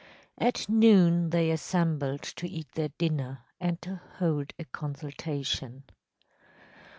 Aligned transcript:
At 0.39 0.67
noon 0.67 1.29
they 1.29 1.51
assembled 1.51 2.23
to 2.23 2.47
eat 2.47 2.71
their 2.71 2.89
dinner 2.97 3.41
and 3.59 3.79
to 3.83 4.01
hold 4.17 4.51
a 4.57 4.63
consultation. 4.65 5.83